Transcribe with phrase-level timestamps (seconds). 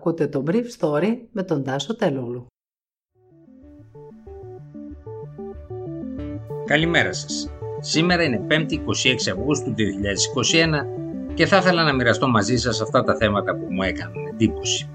[0.00, 2.46] Ακούτε το Brief Story με τον Τάσο Τελούλου.
[6.66, 7.50] Καλημέρα σας.
[7.80, 8.78] Σήμερα είναι 5η 26
[9.32, 14.26] Αυγούστου 2021 και θα ήθελα να μοιραστώ μαζί σας αυτά τα θέματα που μου έκαναν
[14.32, 14.90] εντύπωση.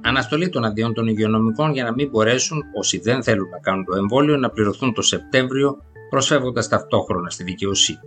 [0.00, 3.96] Αναστολή των αδειών των υγειονομικών για να μην μπορέσουν όσοι δεν θέλουν να κάνουν το
[3.96, 5.78] εμβόλιο να πληρωθούν το Σεπτέμβριο
[6.10, 7.98] προσφεύγοντας ταυτόχρονα στη δικαιοσύνη.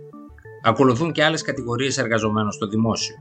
[0.62, 3.16] Ακολουθούν και άλλες κατηγορίες εργαζομένων στο δημόσιο.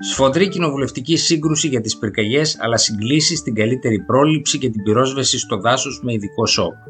[0.00, 5.56] Σφοδρή κοινοβουλευτική σύγκρουση για τις πυρκαγιές αλλά συγκλήσεις στην καλύτερη πρόληψη και την πυρόσβεση στο
[5.56, 6.82] δάσος με ειδικό σώμα.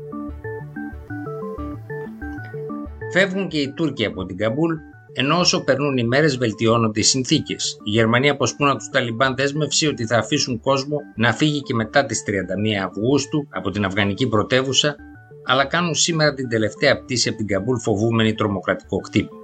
[3.12, 4.74] Φεύγουν και οι Τούρκοι από την Καμπούλ,
[5.12, 7.76] ενώ όσο περνούν οι μέρες βελτιώνονται οι συνθήκες.
[7.84, 12.04] Οι Γερμανοί αποσπούν από τους Ταλιμπάν δέσμευση ότι θα αφήσουν κόσμο να φύγει και μετά
[12.04, 14.96] τις 31 Αυγούστου από την Αφγανική πρωτεύουσα,
[15.44, 19.37] αλλά κάνουν σήμερα την τελευταία πτήση από την Καμπούλ φοβούμενη τρομοκρατικό κτύπο.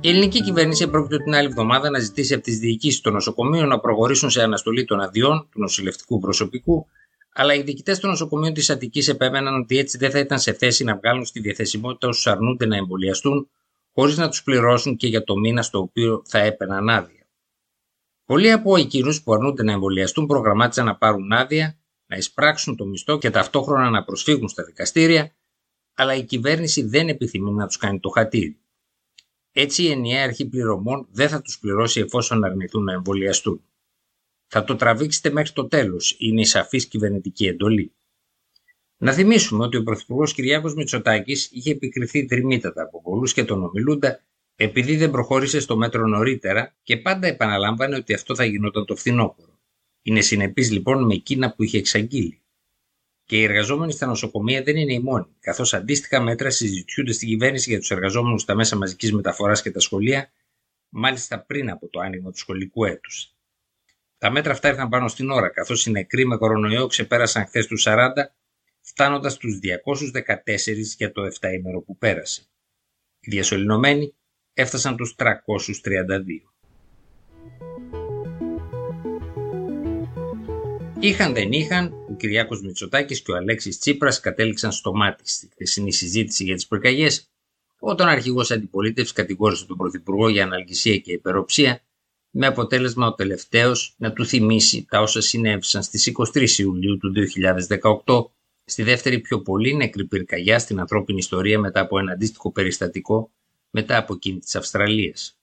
[0.00, 3.80] Η ελληνική κυβέρνηση πρόκειται την άλλη εβδομάδα να ζητήσει από τις διοικήσεις των νοσοκομείων να
[3.80, 6.86] προχωρήσουν σε αναστολή των αδειών του νοσηλευτικού προσωπικού,
[7.32, 10.84] αλλά οι διοικητές των νοσοκομείων της Αττικής επέμεναν ότι έτσι δεν θα ήταν σε θέση
[10.84, 13.50] να βγάλουν στη διαθεσιμότητα όσους αρνούνται να εμβολιαστούν,
[13.92, 17.26] χωρίς να τους πληρώσουν και για το μήνα στο οποίο θα έπαιρναν άδεια.
[18.24, 23.18] Πολλοί από εκείνους που αρνούνται να εμβολιαστούν προγραμμάτισαν να πάρουν άδεια, να εισπράξουν το μισθό
[23.18, 25.32] και ταυτόχρονα να προσφύγουν στα δικαστήρια,
[25.94, 28.58] αλλά η κυβέρνηση δεν επιθυμεί να τους κάνει το χατήρι.
[29.60, 33.62] Έτσι η ενιαία αρχή πληρωμών δεν θα τους πληρώσει εφόσον αρνηθούν να εμβολιαστούν.
[34.46, 37.92] Θα το τραβήξετε μέχρι το τέλος, είναι η σαφής κυβερνητική εντολή.
[38.96, 44.24] Να θυμίσουμε ότι ο Πρωθυπουργός Κυριάκος Μητσοτάκης είχε επικριθεί τριμήτατα από πολλούς και τον ομιλούντα
[44.56, 49.60] επειδή δεν προχώρησε στο μέτρο νωρίτερα και πάντα επαναλάμβανε ότι αυτό θα γινόταν το φθινόπωρο.
[50.02, 52.42] Είναι συνεπής λοιπόν με εκείνα που είχε εξαγγείλει
[53.28, 57.70] και οι εργαζόμενοι στα νοσοκομεία δεν είναι οι μόνοι, καθώς αντίστοιχα μέτρα συζητιούνται στην κυβέρνηση
[57.70, 60.32] για τους εργαζόμενους στα μέσα μαζικής μεταφοράς και τα σχολεία,
[60.88, 63.34] μάλιστα πριν από το άνοιγμα του σχολικού έτους.
[64.18, 67.82] Τα μέτρα αυτά ήρθαν πάνω στην ώρα, καθώς οι νεκροί με κορονοϊό ξεπέρασαν χθες τους
[67.86, 68.08] 40,
[68.80, 72.42] φτάνοντας στου 214 για το 7ήμερο που πέρασε.
[73.20, 74.14] Οι διασωληνωμένοι
[74.54, 76.52] έφτασαν τους 332.
[81.00, 85.92] Είχαν δεν είχαν, ο Κυριάκος Μητσοτάκης και ο Αλέξης Τσίπρας κατέληξαν στο μάτι στη χθεσινή
[85.92, 87.30] συζήτηση για τις πυρκαγιές,
[87.78, 91.80] όταν ο αρχηγός αντιπολίτευσης κατηγόρησε τον Πρωθυπουργό για αναλγησία και υπεροψία,
[92.30, 97.12] με αποτέλεσμα ο τελευταίος να του θυμίσει τα όσα συνέβησαν στις 23 Ιουλίου του
[98.04, 98.24] 2018,
[98.64, 103.30] στη δεύτερη πιο πολύ νεκρή πυρκαγιά στην ανθρώπινη ιστορία μετά από ένα αντίστοιχο περιστατικό
[103.70, 105.37] μετά από εκείνη της Αυστραλίας.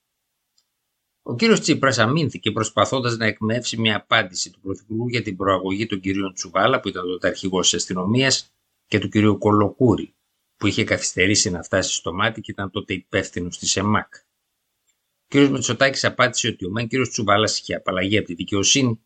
[1.27, 5.99] Ο κύριος Τσίπρας αμήνθηκε προσπαθώντας να εκμεύσει μια απάντηση του Πρωθυπουργού για την προαγωγή των
[5.99, 8.53] κυρίων Τσουβάλα, που ήταν τότε αρχηγός της αστυνομίας,
[8.87, 10.13] και του κυρίου Κολοκούρη,
[10.57, 14.13] που είχε καθυστερήσει να φτάσει στο μάτι και ήταν τότε υπεύθυνος της ΕΜΑΚ.
[14.13, 18.99] Ο κύριος Μετσοτάκη απάντησε ότι ο μεν κύριος Τσουβάλας είχε απαλλαγή από τη δικαιοσύνη,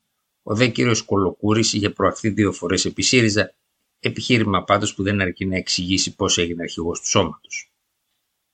[0.43, 3.53] ο δε κύριος Κολοκούρης είχε προαχθεί δύο φορές επί ΣΥΡΙΖΑ,
[3.99, 7.68] επιχείρημα πάντως που δεν αρκεί να εξηγήσει πώς έγινε αρχηγός του σώματος.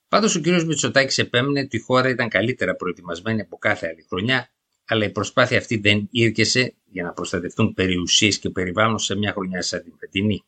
[0.07, 0.45] Πάντως ο κ.
[0.45, 4.49] Μητσοτάκης επέμεινε ότι η χώρα ήταν καλύτερα προετοιμασμένη από κάθε άλλη χρονιά,
[4.85, 9.61] αλλά η προσπάθεια αυτή δεν ήρκεσε για να προστατευτούν περιουσίες και περιβάλλον σε μια χρονιά
[9.61, 10.43] σαν την φετινή.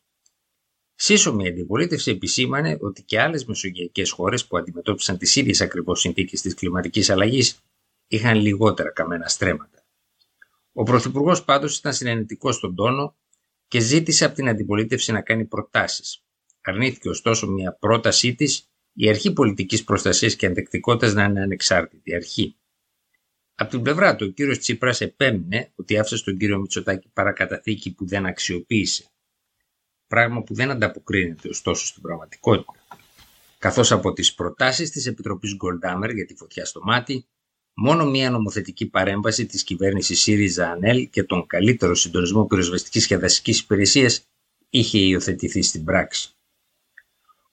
[0.94, 6.40] Σύσσωμη η αντιπολίτευση επισήμανε ότι και άλλες μεσογειακές χώρες που αντιμετώπισαν τις ίδιες ακριβώς συνθήκες
[6.40, 7.62] της κλιματικής αλλαγής
[8.08, 9.84] είχαν λιγότερα καμένα στρέμματα.
[10.72, 13.16] Ο Πρωθυπουργός πάντως ήταν συνενετικός στον τόνο
[13.68, 16.22] και ζήτησε από την αντιπολίτευση να κάνει προτάσεις.
[16.60, 18.70] Αρνήθηκε ωστόσο μια πρότασή της
[19.00, 22.56] η αρχή πολιτικής προστασίας και αντεκτικότητα να είναι ανεξάρτητη αρχή.
[23.54, 28.06] Από την πλευρά του, ο κύριος Τσίπρας επέμεινε ότι άφησε στον κύριο Μητσοτάκη παρακαταθήκη που
[28.06, 29.04] δεν αξιοποίησε.
[30.06, 32.72] Πράγμα που δεν ανταποκρίνεται ωστόσο στην πραγματικότητα.
[33.58, 37.26] Καθώς από τις προτάσεις της Επιτροπής Γκολντάμερ για τη φωτιά στο μάτι,
[37.74, 43.60] μόνο μία νομοθετική παρέμβαση της κυβέρνησης ΣΥΡΙΖΑ ΑΝΕΛ και τον καλύτερο συντονισμό πυροσβεστικής και δασικής
[43.60, 44.22] υπηρεσίας
[44.70, 46.37] είχε υιοθετηθεί στην πράξη.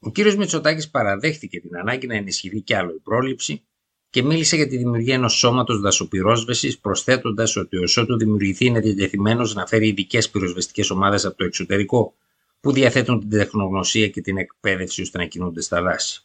[0.05, 0.17] Ο κ.
[0.37, 3.63] Μητσοτάκης παραδέχτηκε την ανάγκη να ενισχυθεί κι άλλο η πρόληψη
[4.09, 9.55] και μίλησε για τη δημιουργία ενός σώματος δασοπυρόσβεσης, προσθέτοντας ότι όσο του δημιουργηθεί είναι διατεθειμένος
[9.55, 12.15] να φέρει ειδικές πυροσβεστικές ομάδες από το εξωτερικό
[12.59, 16.23] που διαθέτουν την τεχνογνωσία και την εκπαίδευση ώστε να κινούνται στα δάση.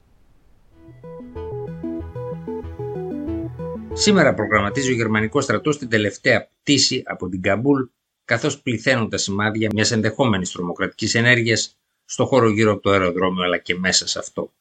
[3.93, 7.83] Σήμερα προγραμματίζει ο γερμανικός στρατός την τελευταία πτήση από την Καμπούλ,
[8.25, 11.80] καθώς πληθαίνουν τα σημάδια μιας ενδεχόμενης τρομοκρατικής ενέργειας
[12.11, 14.53] στο χώρο γύρω από το αεροδρόμιο αλλά και μέσα σε αυτό.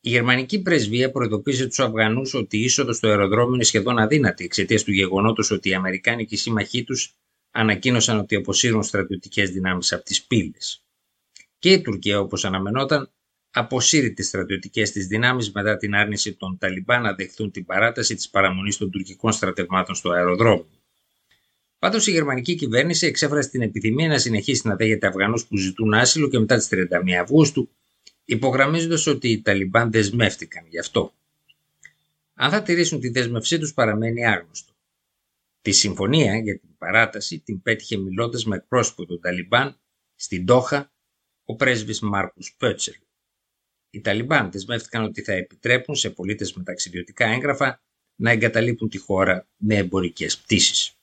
[0.00, 4.82] Η γερμανική πρεσβεία προειδοποίησε τους Αφγανούς ότι η είσοδος στο αεροδρόμιο είναι σχεδόν αδύνατη εξαιτίας
[4.82, 7.14] του γεγονότος ότι οι Αμερικάνικοι σύμμαχοί τους
[7.50, 10.84] ανακοίνωσαν ότι αποσύρουν στρατιωτικές δυνάμεις από τις πύλες.
[11.58, 13.12] Και η Τουρκία, όπως αναμενόταν,
[13.50, 18.30] αποσύρει τις στρατιωτικές της δυνάμεις μετά την άρνηση των Ταλιμπάν να δεχθούν την παράταση της
[18.30, 20.83] παραμονής των τουρκικών στρατευμάτων στο αεροδρόμιο.
[21.84, 26.28] Πάντως η γερμανική κυβέρνηση εξέφρασε την επιθυμία να συνεχίσει να δέχεται Αφγανούς που ζητούν άσυλο
[26.28, 27.70] και μετά τις 31 Αυγούστου,
[28.24, 31.12] υπογραμμίζοντας ότι οι Ταλιμπάν δεσμεύτηκαν γι' αυτό.
[32.34, 34.72] Αν θα τηρήσουν τη δέσμευσή τους παραμένει άγνωστο.
[35.62, 39.76] Τη συμφωνία για την παράταση την πέτυχε μιλώντας με εκπρόσωπο των Ταλιμπάν
[40.14, 40.92] στην Τόχα
[41.44, 42.94] ο πρέσβης Μάρκους Πέτσελ.
[43.90, 47.82] Οι Ταλιμπάν δεσμεύτηκαν ότι θα επιτρέπουν σε πολίτες με ταξιδιωτικά έγγραφα
[48.14, 50.98] να εγκαταλείπουν τη χώρα με εμπορικές πτήσεις.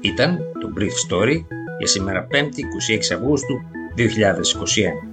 [0.00, 1.44] Ήταν το Brief Story
[1.78, 3.60] για σήμερα 5η 26 Αυγούστου
[3.96, 5.09] 2021.